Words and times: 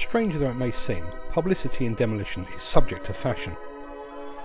Stranger 0.00 0.38
though 0.38 0.50
it 0.50 0.56
may 0.56 0.70
seem, 0.70 1.04
publicity 1.30 1.84
in 1.84 1.94
demolition 1.94 2.46
is 2.56 2.62
subject 2.62 3.04
to 3.04 3.12
fashion. 3.12 3.54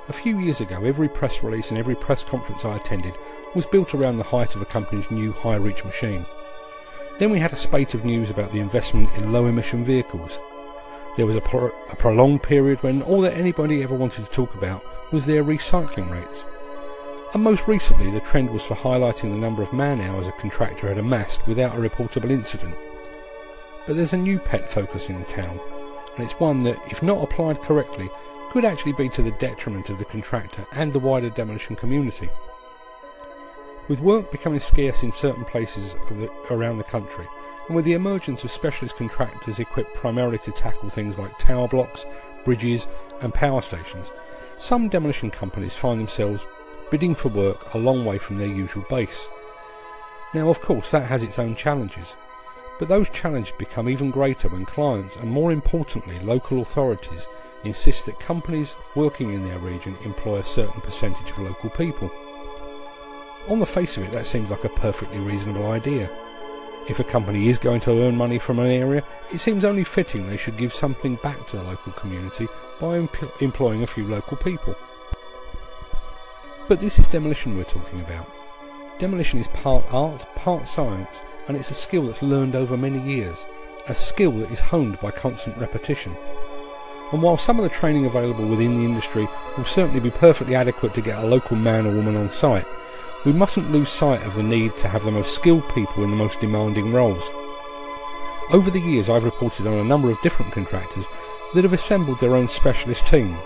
A 0.10 0.14
few 0.14 0.38
years 0.38 0.60
ago, 0.60 0.84
every 0.84 1.08
press 1.08 1.42
release 1.44 1.70
and 1.70 1.80
every 1.80 1.96
press 1.96 2.26
conference 2.26 2.66
I 2.66 2.76
attended 2.76 3.14
was 3.56 3.66
built 3.66 3.96
around 3.96 4.18
the 4.18 4.24
height 4.24 4.54
of 4.56 4.62
a 4.62 4.66
company's 4.66 5.10
new 5.10 5.32
high 5.32 5.56
reach 5.56 5.86
machine. 5.86 6.26
Then 7.20 7.32
we 7.32 7.40
had 7.40 7.54
a 7.54 7.56
spate 7.56 7.94
of 7.94 8.04
news 8.04 8.30
about 8.30 8.52
the 8.52 8.60
investment 8.60 9.10
in 9.18 9.32
low 9.32 9.46
emission 9.46 9.86
vehicles. 9.86 10.40
There 11.16 11.26
was 11.26 11.38
a, 11.38 11.42
pro- 11.42 11.72
a 11.90 11.96
prolonged 11.96 12.44
period 12.44 12.84
when 12.84 13.02
all 13.02 13.22
that 13.22 13.38
anybody 13.38 13.82
ever 13.82 13.96
wanted 13.96 14.26
to 14.26 14.32
talk 14.32 14.54
about 14.56 14.84
was 15.14 15.26
their 15.26 15.44
recycling 15.44 16.12
rates. 16.12 16.44
And 17.34 17.42
most 17.42 17.66
recently, 17.66 18.12
the 18.12 18.20
trend 18.20 18.52
was 18.52 18.66
for 18.66 18.76
highlighting 18.76 19.32
the 19.32 19.38
number 19.38 19.64
of 19.64 19.72
man 19.72 20.02
hours 20.02 20.28
a 20.28 20.34
contractor 20.34 20.90
had 20.90 20.98
amassed 20.98 21.48
without 21.48 21.76
a 21.76 21.80
reportable 21.80 22.30
incident. 22.30 22.76
But 23.86 23.96
there's 23.96 24.14
a 24.14 24.18
new 24.18 24.40
pet 24.40 24.68
focus 24.70 25.10
in 25.10 25.24
town, 25.26 25.60
and 26.16 26.24
it's 26.24 26.40
one 26.40 26.64
that, 26.64 26.80
if 26.90 27.04
not 27.04 27.24
applied 27.24 27.62
correctly, 27.62 28.10
could 28.50 28.66
actually 28.66 28.94
be 28.94 29.10
to 29.10 29.22
the 29.22 29.32
detriment 29.32 29.90
of 29.90 29.98
the 29.98 30.06
contractor 30.06 30.66
and 30.72 30.92
the 30.92 31.00
wider 31.00 31.30
demolition 31.30 31.76
community. 31.76 32.30
With 33.88 34.00
work 34.00 34.32
becoming 34.32 34.60
scarce 34.60 35.04
in 35.04 35.12
certain 35.12 35.46
places 35.46 35.94
the, 36.10 36.32
around 36.50 36.78
the 36.78 36.84
country, 36.86 37.28
and 37.68 37.76
with 37.76 37.86
the 37.86 37.94
emergence 37.94 38.44
of 38.44 38.52
specialist 38.52 38.96
contractors 38.96 39.60
equipped 39.60 39.94
primarily 39.94 40.40
to 40.40 40.52
tackle 40.52 40.90
things 40.90 41.18
like 41.18 41.38
tower 41.38 41.68
blocks, 41.68 42.06
bridges, 42.44 42.88
and 43.22 43.34
power 43.34 43.62
stations, 43.62 44.12
some 44.58 44.90
demolition 44.90 45.30
companies 45.30 45.76
find 45.76 46.00
themselves 46.00 46.44
bidding 46.90 47.14
for 47.14 47.30
work 47.30 47.74
a 47.74 47.78
long 47.78 48.06
way 48.06 48.18
from 48.18 48.38
their 48.38 48.48
usual 48.48 48.86
base. 48.90 49.28
Now, 50.34 50.50
of 50.50 50.62
course, 50.62 50.92
that 50.92 51.08
has 51.08 51.24
its 51.24 51.40
own 51.40 51.56
challenges, 51.56 52.16
but 52.80 52.88
those 52.88 53.10
challenges 53.10 53.54
become 53.58 53.90
even 53.90 54.12
greater 54.12 54.50
when 54.50 54.66
clients, 54.66 55.16
and 55.16 55.30
more 55.30 55.52
importantly, 55.52 56.18
local 56.18 56.62
authorities, 56.62 57.28
insist 57.64 58.06
that 58.06 58.20
companies 58.20 58.76
working 58.96 59.34
in 59.34 59.46
their 59.46 59.60
region 59.60 59.98
employ 60.04 60.38
a 60.38 60.46
certain 60.46 60.82
percentage 60.82 61.32
of 61.32 61.40
local 61.40 61.70
people. 61.70 62.12
On 63.48 63.60
the 63.60 63.66
face 63.66 63.98
of 63.98 64.04
it, 64.04 64.12
that 64.12 64.26
seems 64.26 64.50
like 64.50 64.64
a 64.64 64.70
perfectly 64.70 65.20
reasonable 65.20 65.72
idea. 65.72 66.10
If 66.88 67.00
a 67.00 67.04
company 67.04 67.48
is 67.48 67.58
going 67.58 67.82
to 67.82 68.02
earn 68.02 68.16
money 68.16 68.38
from 68.38 68.60
an 68.60 68.68
area, 68.68 69.04
it 69.32 69.40
seems 69.40 69.66
only 69.66 69.84
fitting 69.84 70.28
they 70.28 70.38
should 70.38 70.58
give 70.58 70.74
something 70.74 71.16
back 71.18 71.48
to 71.48 71.58
the 71.58 71.64
local 71.64 71.92
community 71.94 72.48
by 72.80 72.98
em- 72.98 73.10
employing 73.40 73.84
a 73.84 73.88
few 73.88 74.06
local 74.06 74.38
people. 74.38 74.76
But 76.68 76.82
this 76.82 77.00
is 77.00 77.08
demolition 77.08 77.58
we're 77.58 77.64
talking 77.64 78.02
about. 78.02 78.28
Demolition 78.98 79.40
is 79.40 79.50
part 79.50 79.94
art, 79.94 80.26
part 80.36 80.66
science, 80.66 81.22
and 81.50 81.58
it's 81.58 81.70
a 81.70 81.74
skill 81.74 82.04
that's 82.04 82.22
learned 82.22 82.56
over 82.56 82.78
many 82.78 83.00
years, 83.02 83.46
a 83.90 83.94
skill 83.94 84.32
that 84.32 84.52
is 84.52 84.62
honed 84.62 84.98
by 85.02 85.12
constant 85.12 85.58
repetition. 85.58 86.16
And 87.12 87.22
while 87.22 87.36
some 87.36 87.60
of 87.60 87.64
the 87.64 87.70
training 87.70 88.06
available 88.06 88.48
within 88.48 88.78
the 88.78 88.86
industry 88.86 89.28
will 89.58 89.66
certainly 89.66 90.00
be 90.00 90.12
perfectly 90.12 90.56
adequate 90.56 90.94
to 90.94 91.02
get 91.02 91.22
a 91.22 91.28
local 91.28 91.58
man 91.58 91.86
or 91.86 91.94
woman 91.94 92.16
on 92.16 92.30
site, 92.30 92.66
we 93.26 93.34
mustn't 93.34 93.70
lose 93.70 93.90
sight 93.90 94.24
of 94.24 94.36
the 94.36 94.44
need 94.44 94.78
to 94.78 94.88
have 94.88 95.04
the 95.04 95.12
most 95.12 95.36
skilled 95.36 95.68
people 95.74 96.06
in 96.06 96.10
the 96.10 96.16
most 96.16 96.40
demanding 96.40 96.94
roles. 96.94 97.30
Over 98.54 98.72
the 98.72 98.80
years, 98.80 99.10
I've 99.10 99.26
reported 99.26 99.68
on 99.68 99.74
a 99.74 99.84
number 99.84 100.10
of 100.10 100.22
different 100.22 100.54
contractors 100.54 101.06
that 101.54 101.66
have 101.66 101.74
assembled 101.74 102.22
their 102.22 102.36
own 102.36 102.48
specialist 102.48 103.08
teams. 103.08 103.42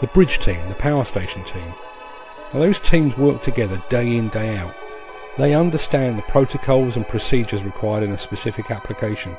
The 0.00 0.08
bridge 0.08 0.40
team, 0.40 0.66
the 0.68 0.74
power 0.74 1.04
station 1.04 1.44
team. 1.44 1.72
Now, 2.52 2.60
those 2.60 2.80
teams 2.80 3.16
work 3.16 3.42
together 3.42 3.80
day 3.88 4.16
in, 4.16 4.28
day 4.28 4.56
out. 4.56 4.74
They 5.38 5.54
understand 5.54 6.18
the 6.18 6.22
protocols 6.22 6.96
and 6.96 7.06
procedures 7.06 7.62
required 7.62 8.02
in 8.02 8.10
a 8.10 8.18
specific 8.18 8.70
application. 8.70 9.36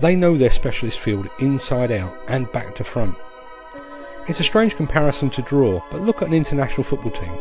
They 0.00 0.16
know 0.16 0.36
their 0.36 0.50
specialist 0.50 0.98
field 0.98 1.28
inside 1.40 1.90
out 1.90 2.12
and 2.28 2.50
back 2.52 2.74
to 2.76 2.84
front. 2.84 3.16
It's 4.28 4.40
a 4.40 4.44
strange 4.44 4.76
comparison 4.76 5.30
to 5.30 5.42
draw, 5.42 5.82
but 5.90 6.02
look 6.02 6.20
at 6.20 6.28
an 6.28 6.34
international 6.34 6.84
football 6.84 7.10
team. 7.10 7.32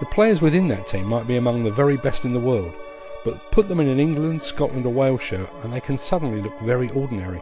The 0.00 0.06
players 0.06 0.40
within 0.40 0.68
that 0.68 0.86
team 0.86 1.06
might 1.06 1.28
be 1.28 1.36
among 1.36 1.62
the 1.62 1.70
very 1.70 1.96
best 1.98 2.24
in 2.24 2.32
the 2.32 2.40
world, 2.40 2.72
but 3.24 3.50
put 3.52 3.68
them 3.68 3.78
in 3.78 3.88
an 3.88 4.00
England, 4.00 4.42
Scotland, 4.42 4.86
or 4.86 4.92
Wales 4.92 5.22
shirt 5.22 5.48
and 5.62 5.72
they 5.72 5.80
can 5.80 5.98
suddenly 5.98 6.40
look 6.40 6.58
very 6.60 6.90
ordinary. 6.90 7.40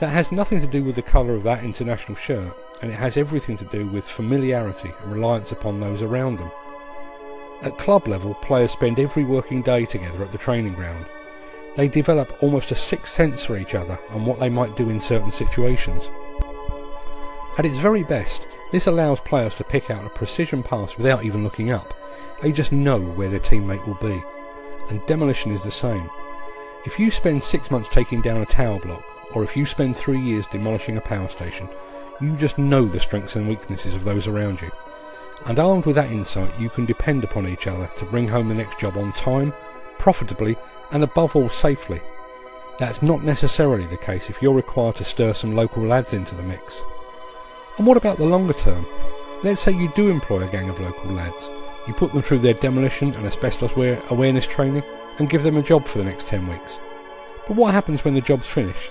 That 0.00 0.10
has 0.10 0.30
nothing 0.30 0.60
to 0.60 0.66
do 0.66 0.84
with 0.84 0.94
the 0.94 1.02
colour 1.02 1.34
of 1.34 1.42
that 1.42 1.64
international 1.64 2.16
shirt, 2.16 2.54
and 2.82 2.90
it 2.90 2.94
has 2.94 3.16
everything 3.16 3.56
to 3.58 3.64
do 3.64 3.86
with 3.86 4.04
familiarity 4.04 4.92
and 5.02 5.12
reliance 5.12 5.50
upon 5.50 5.80
those 5.80 6.02
around 6.02 6.38
them. 6.38 6.50
At 7.62 7.78
club 7.78 8.06
level, 8.06 8.34
players 8.34 8.70
spend 8.70 9.00
every 9.00 9.24
working 9.24 9.62
day 9.62 9.84
together 9.84 10.22
at 10.22 10.30
the 10.30 10.38
training 10.38 10.74
ground. 10.74 11.04
They 11.76 11.88
develop 11.88 12.40
almost 12.42 12.70
a 12.70 12.76
sixth 12.76 13.12
sense 13.12 13.44
for 13.44 13.56
each 13.56 13.74
other 13.74 13.98
and 14.10 14.24
what 14.24 14.38
they 14.38 14.48
might 14.48 14.76
do 14.76 14.88
in 14.90 15.00
certain 15.00 15.32
situations. 15.32 16.08
At 17.58 17.66
its 17.66 17.78
very 17.78 18.04
best, 18.04 18.46
this 18.70 18.86
allows 18.86 19.18
players 19.18 19.56
to 19.56 19.64
pick 19.64 19.90
out 19.90 20.06
a 20.06 20.10
precision 20.10 20.62
pass 20.62 20.96
without 20.96 21.24
even 21.24 21.42
looking 21.42 21.72
up. 21.72 21.92
They 22.40 22.52
just 22.52 22.70
know 22.70 23.00
where 23.00 23.28
their 23.28 23.40
teammate 23.40 23.84
will 23.84 23.94
be. 23.94 24.22
And 24.90 25.04
demolition 25.06 25.50
is 25.50 25.64
the 25.64 25.72
same. 25.72 26.08
If 26.86 27.00
you 27.00 27.10
spend 27.10 27.42
six 27.42 27.72
months 27.72 27.88
taking 27.88 28.22
down 28.22 28.40
a 28.40 28.46
tower 28.46 28.78
block, 28.78 29.02
or 29.34 29.44
if 29.44 29.56
you 29.56 29.64
spend 29.64 29.96
three 29.96 30.20
years 30.20 30.46
demolishing 30.46 30.96
a 30.96 31.00
power 31.00 31.28
station, 31.28 31.68
you 32.20 32.36
just 32.36 32.58
know 32.58 32.84
the 32.84 33.00
strengths 33.00 33.36
and 33.36 33.48
weaknesses 33.48 33.94
of 33.94 34.04
those 34.04 34.26
around 34.26 34.60
you. 34.60 34.70
And 35.46 35.58
armed 35.58 35.86
with 35.86 35.96
that 35.96 36.10
insight, 36.10 36.58
you 36.58 36.68
can 36.68 36.84
depend 36.84 37.24
upon 37.24 37.46
each 37.46 37.66
other 37.66 37.88
to 37.96 38.04
bring 38.04 38.28
home 38.28 38.48
the 38.48 38.54
next 38.54 38.80
job 38.80 38.96
on 38.96 39.12
time, 39.12 39.52
profitably, 39.98 40.56
and 40.90 41.02
above 41.02 41.36
all 41.36 41.48
safely. 41.48 42.00
That's 42.78 43.02
not 43.02 43.22
necessarily 43.22 43.86
the 43.86 43.96
case 43.96 44.30
if 44.30 44.40
you're 44.40 44.54
required 44.54 44.96
to 44.96 45.04
stir 45.04 45.32
some 45.34 45.54
local 45.54 45.82
lads 45.82 46.14
into 46.14 46.34
the 46.34 46.42
mix. 46.42 46.82
And 47.76 47.86
what 47.86 47.96
about 47.96 48.18
the 48.18 48.26
longer 48.26 48.52
term? 48.52 48.86
Let's 49.44 49.60
say 49.60 49.72
you 49.72 49.92
do 49.94 50.10
employ 50.10 50.42
a 50.42 50.50
gang 50.50 50.68
of 50.68 50.80
local 50.80 51.12
lads. 51.12 51.50
You 51.86 51.94
put 51.94 52.12
them 52.12 52.22
through 52.22 52.40
their 52.40 52.54
demolition 52.54 53.14
and 53.14 53.26
asbestos 53.26 53.72
awareness 54.10 54.46
training 54.46 54.82
and 55.18 55.30
give 55.30 55.42
them 55.42 55.56
a 55.56 55.62
job 55.62 55.86
for 55.86 55.98
the 55.98 56.04
next 56.04 56.26
10 56.26 56.48
weeks. 56.48 56.78
But 57.46 57.56
what 57.56 57.72
happens 57.72 58.04
when 58.04 58.14
the 58.14 58.20
job's 58.20 58.48
finished? 58.48 58.90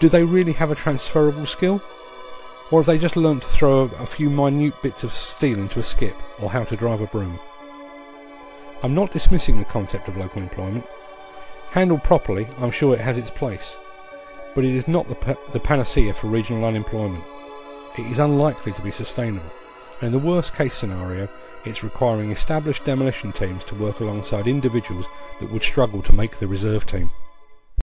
Do 0.00 0.08
they 0.08 0.24
really 0.24 0.52
have 0.52 0.70
a 0.70 0.74
transferable 0.74 1.46
skill? 1.46 1.82
Or 2.70 2.80
have 2.80 2.86
they 2.86 2.98
just 2.98 3.16
learnt 3.16 3.42
to 3.42 3.48
throw 3.48 3.82
a 3.98 4.06
few 4.06 4.28
minute 4.28 4.82
bits 4.82 5.04
of 5.04 5.12
steel 5.12 5.58
into 5.58 5.78
a 5.78 5.82
skip 5.82 6.16
or 6.40 6.50
how 6.50 6.64
to 6.64 6.76
drive 6.76 7.00
a 7.00 7.06
broom? 7.06 7.38
I'm 8.82 8.94
not 8.94 9.12
dismissing 9.12 9.58
the 9.58 9.64
concept 9.64 10.08
of 10.08 10.16
local 10.16 10.42
employment. 10.42 10.86
Handled 11.70 12.04
properly, 12.04 12.46
I'm 12.58 12.70
sure 12.70 12.94
it 12.94 13.00
has 13.00 13.18
its 13.18 13.30
place. 13.30 13.78
But 14.54 14.64
it 14.64 14.74
is 14.74 14.88
not 14.88 15.08
the, 15.08 15.14
pa- 15.14 15.36
the 15.52 15.60
panacea 15.60 16.12
for 16.12 16.26
regional 16.26 16.64
unemployment 16.64 17.24
it 17.98 18.06
is 18.06 18.18
unlikely 18.18 18.72
to 18.72 18.82
be 18.82 18.90
sustainable, 18.90 19.50
and 20.00 20.08
in 20.08 20.12
the 20.12 20.26
worst 20.26 20.54
case 20.54 20.74
scenario, 20.74 21.28
it's 21.64 21.82
requiring 21.82 22.30
established 22.30 22.84
demolition 22.84 23.32
teams 23.32 23.64
to 23.64 23.74
work 23.74 24.00
alongside 24.00 24.46
individuals 24.46 25.06
that 25.40 25.50
would 25.50 25.62
struggle 25.62 26.02
to 26.02 26.12
make 26.12 26.38
the 26.38 26.46
reserve 26.46 26.86
team. 26.86 27.10